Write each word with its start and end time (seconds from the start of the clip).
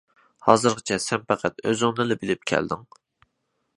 ھازىرغىچە 0.45 0.97
سەن 1.03 1.27
پەقەت 1.31 1.61
ئۆزۈڭنىلا 1.67 2.19
بىلىپ 2.25 2.49
كەلدىڭ! 2.53 2.89